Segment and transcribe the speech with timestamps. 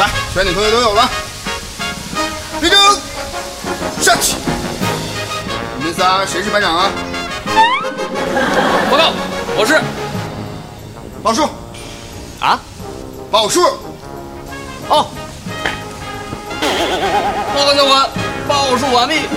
[0.00, 1.06] 来，全体同学都有了，
[2.62, 2.78] 立正，
[4.00, 4.34] 下去。
[5.76, 6.90] 你们仨谁是班长啊？
[8.90, 9.12] 报告，
[9.58, 9.78] 我是
[11.22, 11.46] 报数，
[12.40, 12.58] 啊，
[13.30, 13.60] 报数。
[14.88, 15.06] 哦，
[17.54, 18.08] 报告教官，
[18.48, 19.28] 报数完毕。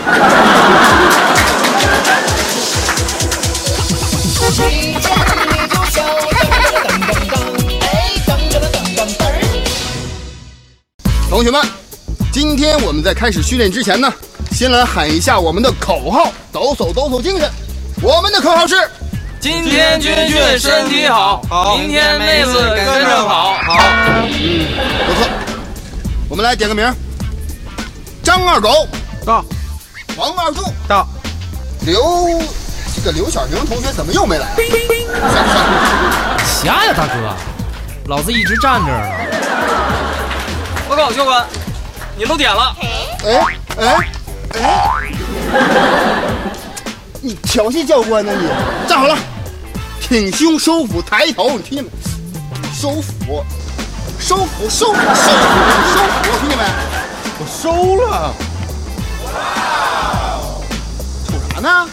[11.33, 11.59] 同学们，
[12.31, 14.07] 今天我们在开始训练之前呢，
[14.51, 17.49] 先来喊一下我们的口号，抖擞抖擞精神。
[18.03, 18.75] 我们的口号是：
[19.39, 21.41] 今天军训身体好，
[21.75, 23.53] 明天妹子跟着跑。
[23.63, 24.29] 好，嗯
[25.07, 25.27] 不错。
[26.29, 26.93] 我们来点个名儿：
[28.21, 28.87] 张二狗
[29.25, 29.43] 到
[30.15, 31.07] 王二柱到，
[31.81, 31.99] 刘，
[32.95, 34.53] 这个刘小明同学怎么又没来？
[34.55, 37.35] 算了算了，瞎呀，大哥，
[38.05, 40.22] 老子一直站这儿呢。
[40.95, 41.43] 报告教官，
[42.15, 42.75] 你漏点了。
[43.25, 43.47] 哎
[43.79, 44.07] 哎
[44.53, 45.11] 哎！
[47.19, 48.47] 你调戏教官呢你？
[48.87, 49.17] 站好了，
[49.99, 51.89] 挺胸收腹抬头，你听见没？
[52.75, 53.43] 收腹，
[54.19, 55.01] 收腹，收腹，收腹，
[55.95, 56.63] 收腹，听见没？
[57.39, 58.31] 我收了。
[61.25, 61.89] 瞅啥呢？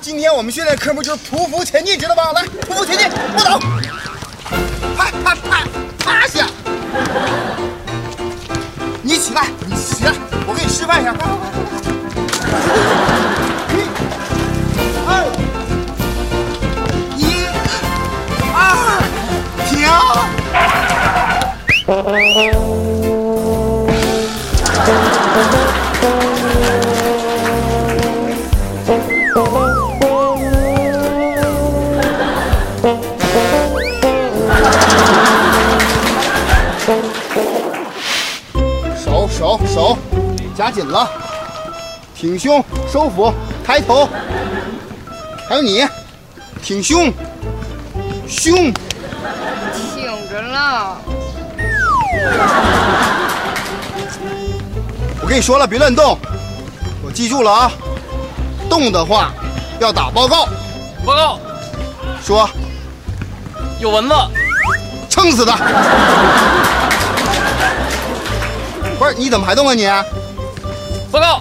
[0.00, 2.32] 今天我们训练科目就是匍匐前进，知道吧？
[2.32, 3.58] 来，匍匐前进，不倒，
[4.96, 5.64] 趴趴趴
[5.98, 6.46] 趴下。
[9.02, 10.12] 你起来，你起来，
[10.46, 11.12] 我给你示范一下。
[13.72, 13.74] 一、
[15.06, 15.10] 二、
[17.16, 17.20] 一、
[18.54, 18.56] 二，
[19.68, 19.72] 停。
[39.72, 39.96] 手
[40.54, 41.10] 夹紧了，
[42.14, 42.62] 挺胸
[42.92, 43.32] 收腹
[43.64, 44.06] 抬头，
[45.48, 45.82] 还有你，
[46.62, 47.10] 挺胸，
[48.28, 48.70] 胸。
[49.94, 50.98] 挺着了，
[55.22, 56.18] 我跟你说了，别乱动，
[57.02, 57.72] 我记住了啊，
[58.68, 59.32] 动的话
[59.80, 60.46] 要打报告，
[61.02, 61.38] 报告，
[62.22, 62.46] 说
[63.80, 64.14] 有蚊子。
[65.08, 65.58] 撑死他。
[68.98, 69.86] 不是，你怎么还动啊你？
[71.10, 71.40] 报告，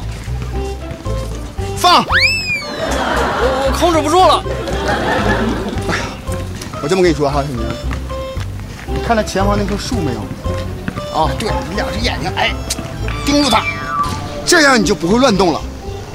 [1.77, 2.03] 放！
[2.03, 4.43] 我我控制不住了。
[6.81, 7.57] 我这么跟你说哈，小明，
[8.87, 10.19] 你看到前方那棵树没有？
[11.17, 12.51] 啊，对，你两只眼睛，哎，
[13.25, 13.63] 盯住它，
[14.45, 15.61] 这样你就不会乱动了。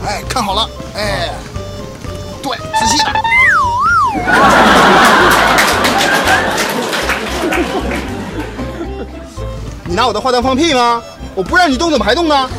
[0.06, 1.30] 哎，看好了，哎，
[2.42, 3.04] 对，仔细的。
[9.84, 11.00] 你拿我的话当放屁吗？
[11.36, 12.50] 我不让你动，怎么还动呢？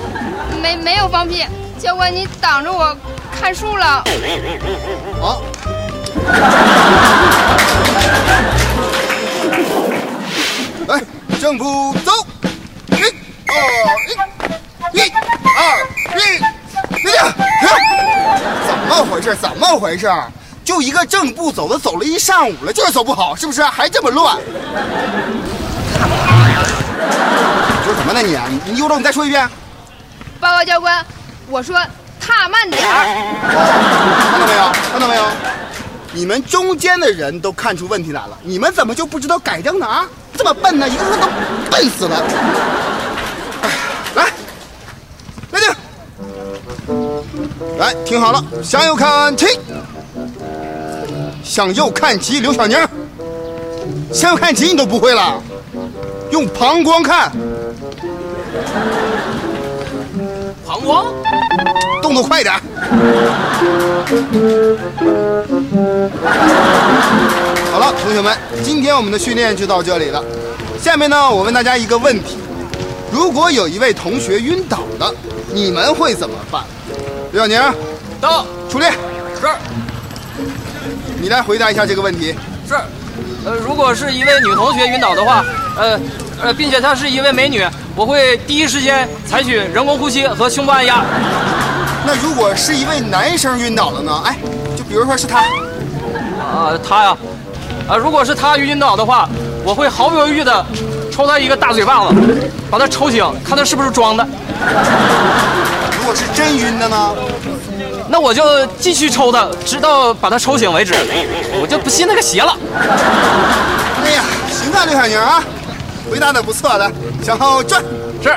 [0.62, 1.44] 没没有放屁，
[1.80, 2.96] 教官你挡着我
[3.42, 4.04] 看树了。
[5.20, 5.38] 啊！
[10.88, 11.02] 来，
[11.42, 12.12] 正步走，
[12.92, 13.02] 一、
[13.48, 13.58] 二、
[14.94, 15.02] 一、一、
[15.58, 16.22] 二、一，
[17.02, 17.20] 别停！
[18.68, 19.36] 怎么回事？
[19.36, 20.08] 怎么回事？
[20.64, 23.64] 就一个正步走的，走了一上午了，就是走不好，是不是？
[23.64, 24.38] 还这么乱？
[28.22, 28.38] 你？
[28.50, 29.50] 你你有种你再说一遍。
[30.40, 31.06] 报告教官，
[31.50, 31.76] 我说
[32.20, 33.06] 踏慢点儿。
[34.32, 34.72] 看到没有？
[34.92, 35.24] 看到没有？
[36.14, 39.86] 你们中间的人都看出问题来了，你们怎么就不知道改正呢？
[39.86, 40.06] 啊，
[40.36, 41.28] 这么笨呢，一个个都
[41.70, 42.24] 笨死了。
[43.62, 43.70] 哎，
[44.16, 44.26] 来，
[45.52, 45.70] 来定，
[47.78, 49.60] 来听好了，向右看齐，
[51.44, 52.78] 向右看齐，刘小宁，
[54.12, 55.40] 向右看齐你都不会了，
[56.32, 57.32] 用膀胱看，
[60.66, 61.06] 膀胱。
[62.02, 62.54] 动作快点。
[67.72, 70.24] 好了，同学们，今天我们的训练就到这里了。
[70.80, 72.38] 下面呢，我问大家一个问题：
[73.12, 75.14] 如果有一位同学晕倒了，
[75.54, 76.64] 你们会怎么办？
[77.34, 77.60] 刘小宁，
[78.22, 78.92] 到，出列，
[79.42, 79.48] 是
[81.20, 82.34] 你来回答一下这个问题。
[82.68, 82.76] 是，
[83.44, 85.44] 呃，如果是一位女同学晕倒的话，
[85.78, 86.00] 呃
[86.42, 91.04] 呃，并且她是一位美女，我会第一时间采取人工呼吸和胸部按压。
[92.06, 94.24] 那如果是一位男生晕倒了呢？
[94.26, 94.38] 哎，
[94.78, 95.40] 就比如说是他，
[96.40, 97.18] 啊，他呀，
[97.90, 99.28] 啊，如果是他晕倒的话，
[99.64, 100.66] 我会毫不犹豫的
[101.12, 102.16] 抽他一个大嘴巴子，
[102.70, 104.26] 把他抽醒，看他是不是装的。
[106.00, 107.14] 如果是真晕的呢？
[108.10, 110.94] 那我就继续抽他，直到把他抽醒为止。
[111.60, 112.56] 我就不信那个邪了。
[114.06, 115.44] 哎呀，行啊，刘小宁啊，
[116.10, 116.92] 回答的不错来，
[117.24, 117.84] 向后转，
[118.24, 118.36] 是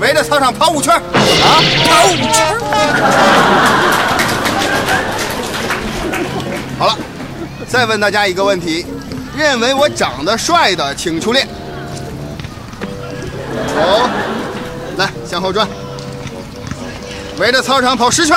[0.00, 0.94] 围着操场跑五圈。
[0.94, 1.02] 啊，
[1.88, 2.56] 跑五圈。
[6.78, 6.96] 好了，
[7.68, 8.84] 再问大家一个问题：
[9.36, 11.46] 认为我长得帅的，请出列。
[13.74, 14.08] 走，
[14.96, 15.68] 来向后转，
[17.38, 18.36] 围着操场跑十圈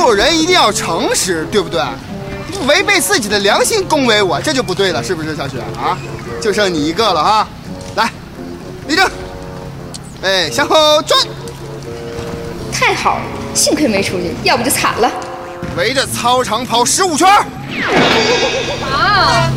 [0.00, 1.82] 做人一定要诚实，对不对？
[2.68, 5.98] 违背自己的良心恭维我，这就不对了，是不是，小雪啊？
[6.40, 7.48] 就剩你一个了哈，
[7.96, 8.08] 来，
[8.86, 9.10] 立正，
[10.22, 11.18] 哎，向后转，
[12.72, 13.22] 太好了，
[13.54, 15.10] 幸亏没出去，要不就惨了。
[15.76, 17.44] 围着操场跑十五圈儿。
[18.92, 19.50] 啊！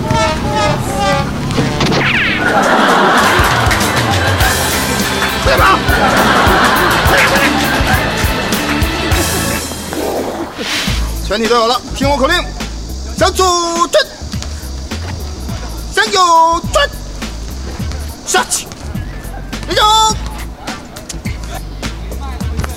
[5.46, 5.78] 快跑！
[11.32, 12.36] 全体都有了，听我口令：
[13.18, 14.06] 向左转，
[15.96, 16.90] 向右转，
[18.28, 18.68] 下去，
[19.70, 19.86] 立正。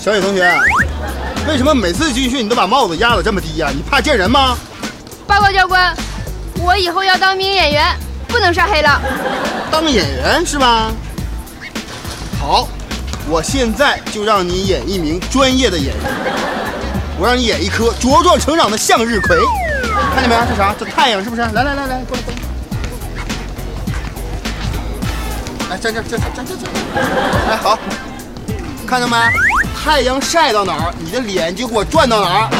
[0.00, 0.48] 小野同学，
[1.48, 4.56] 为什么每次军训你都把帽子压得这么低呀、你怕见人吗？
[5.26, 5.92] 报告教官，
[6.62, 7.92] 我以后要当名演员，
[8.28, 9.02] 不能晒黑了。
[9.68, 10.92] 当演员是吧？
[12.40, 12.68] 好，
[13.28, 16.04] 我现在就让你演一名专业的演员。
[17.24, 19.34] 我让你演一颗茁壮成长的向日葵，
[20.14, 20.36] 看见没？
[20.46, 20.74] 这啥？
[20.78, 21.40] 这太阳是不是？
[21.40, 22.38] 来来来来，过来过来。
[25.70, 26.66] 来站这儿站站这这。
[27.50, 27.78] 哎，好，
[28.86, 29.16] 看到没？
[29.82, 32.50] 太阳晒到哪儿，你的脸就给我转到哪儿。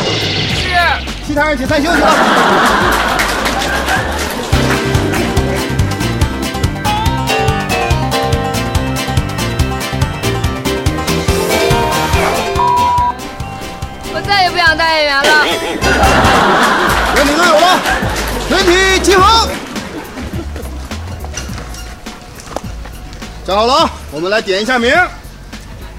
[0.57, 0.71] 是。
[1.27, 3.14] 其他人解散休息了。
[14.77, 15.85] 再也不想当演员了。
[17.15, 17.81] 全体都有了，
[18.49, 19.49] 全体集合。
[23.47, 24.91] 站好了啊，我们来点一下名。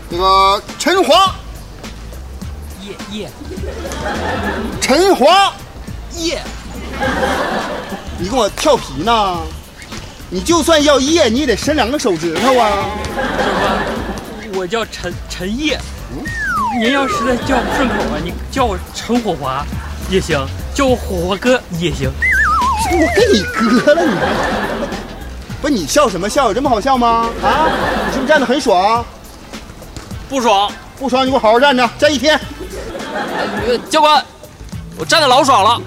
[0.10, 1.36] 这个陈华，
[2.81, 3.30] 耶耶
[4.81, 5.54] 陈华，
[6.18, 6.42] 耶！
[8.18, 9.39] 你跟我跳皮呢？
[10.30, 12.72] 你就算要叶，你也得伸两个手指头啊。
[14.54, 15.80] 我叫陈陈烨，
[16.77, 19.66] 您要实在叫不顺口啊，你叫我陈火华
[20.10, 22.12] 也行，叫我火华哥也行。
[22.92, 24.25] 我跟你哥了，你还
[25.62, 26.48] 不是你笑什么笑？
[26.48, 27.30] 有这么好笑吗？
[27.42, 27.69] 啊，
[28.07, 29.04] 你是不是站得很爽？
[30.30, 30.72] 不爽。
[30.98, 32.39] 不爽你给我好好站着，站一天。
[33.68, 34.24] 呃教官，
[34.98, 35.81] 我站的老爽了。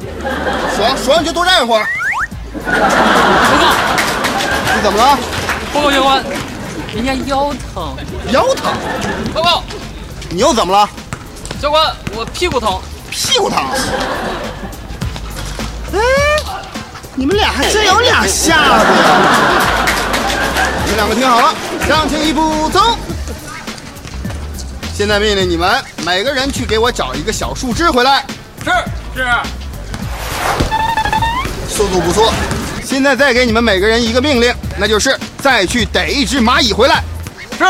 [0.77, 1.87] 爽爽你就多站一会儿。
[2.67, 2.73] 报
[3.59, 3.67] 告，
[4.77, 5.19] 你怎么了？
[5.73, 6.23] 报告教官，
[6.95, 7.97] 人家腰疼，
[8.33, 8.73] 腰疼？
[9.33, 9.63] 报告
[10.31, 10.89] 你又怎么了？
[11.61, 12.81] 教官，我屁股疼。
[13.11, 13.59] 屁股疼。
[15.95, 15.99] 哎，
[17.15, 18.85] 你们俩还真有俩下子呀！
[20.85, 21.55] 你们两个听好了，
[21.89, 22.97] 向前一步走。
[24.95, 28.25] 现在命令你们每个人去给我找一个小树枝回来。
[28.63, 28.71] 是
[29.15, 29.27] 是。
[31.69, 32.33] 速度不错。
[32.85, 37.03] 现在再给你们每个人一个命令，那就是再去逮一只蚂蚁回来。
[37.57, 37.65] 是。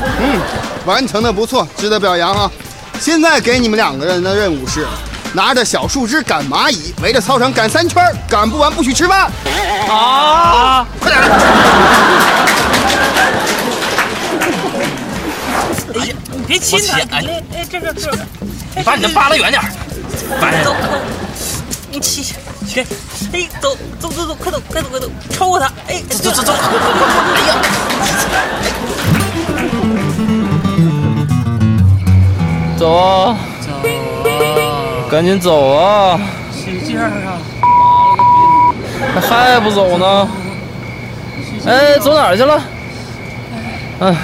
[0.00, 0.40] 嗯，
[0.86, 2.50] 完成的不错，值得表扬啊！
[3.00, 4.86] 现在给你们两个人的任务是，
[5.32, 9.30] 拿着小树枝赶蚂蚁，围着操场赶三圈，赶不完不许吃饭。
[9.88, 10.86] 啊！
[11.00, 11.22] 快点！
[15.94, 18.18] 哎呀，你别亲他，哎哎，这个这个，
[18.76, 19.68] 你把你的扒拉远点儿。
[20.40, 20.74] 烦走，
[21.90, 22.34] 你起起，
[23.32, 27.56] 哎，走走走走，快走快走快走，超过他，哎，走走走，哎呀！
[32.78, 33.36] 走啊！
[33.60, 36.20] 走啊，赶紧走啊！
[36.54, 37.34] 使劲儿啊！
[39.28, 40.28] 还不走呢？
[41.66, 42.62] 哎，走哪儿去了？
[43.98, 44.14] 哎，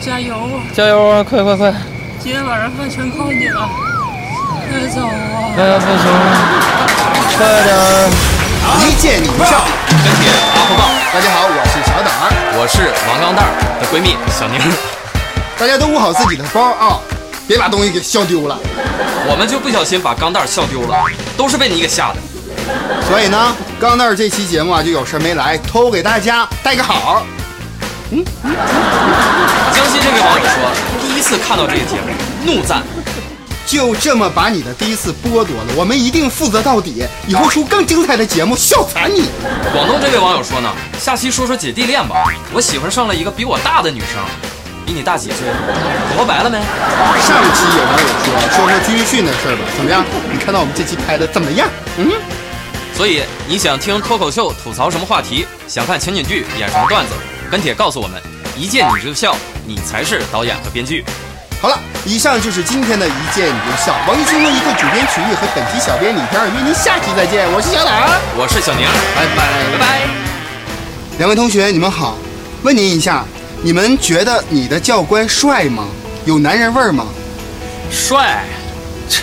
[0.00, 0.64] 加油啊！
[0.72, 1.22] 加油啊！
[1.22, 1.70] 快快快！
[2.18, 3.68] 今天晚上饭全靠你了，
[4.70, 5.12] 快走啊！
[5.58, 6.32] 哎呀，不行了，
[7.36, 8.08] 快点儿！
[8.88, 9.60] 一见你不笑。
[10.02, 14.58] 跟帖阿福报，大家好，我是小胆儿，我是王钢蛋儿的闺蜜小宁，
[15.58, 17.00] 大家都捂好自己的包啊，
[17.46, 18.58] 别把东西给笑丢了。
[19.28, 21.04] 我们就不小心把钢蛋儿笑丢了，
[21.36, 22.16] 都是被你给吓的。
[23.08, 27.24] 所以呢，钢蛋儿这期节目啊，就有事没来，偷给大家带个好。
[28.10, 28.24] 嗯
[29.72, 32.12] 江西这位网友说，第一次看到这个节目，
[32.44, 32.82] 怒赞。
[33.66, 39.24] 就这么把你的第一次剥夺了，我们一定负责到底，以后出更精彩的节目，笑惨你！
[39.72, 42.32] 广东这位网友说呢，下期说说姐弟恋吧。
[42.52, 44.22] 我喜欢上了一个比我大的女生，
[44.86, 45.48] 比你大几岁？
[46.16, 46.58] 活白了没？
[46.58, 50.04] 上期有网友说说说军训的事儿吧，怎么样？
[50.32, 51.68] 你看到我们这期拍的怎么样？
[51.98, 52.08] 嗯，
[52.94, 55.44] 所以你想听脱口秀吐槽什么话题？
[55.66, 57.12] 想看情景剧演什么段子？
[57.50, 58.22] 跟帖告诉我们，
[58.56, 61.04] 一见你就笑，你才是导演和编剧。
[61.60, 63.92] 好了，以上就是今天的一见你就笑。
[64.06, 70.06] 王一新闻一个主编曲艺和本期小编李天儿约您下期再见，我是小胆，我是小宁，拜拜拜拜。
[71.18, 72.14] 两位同学，你们好，
[72.62, 73.24] 问您一下，
[73.62, 75.86] 你们觉得你的教官帅吗？
[76.24, 77.06] 有男人味儿吗？
[77.90, 78.44] 帅，
[79.08, 79.22] 切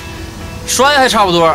[0.65, 1.53] 帅还差不多。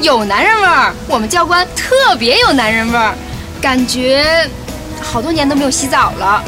[0.00, 3.14] 有男人味儿，我们教官特别有男人味儿，
[3.60, 4.48] 感觉
[5.00, 6.42] 好多年都没有洗澡了。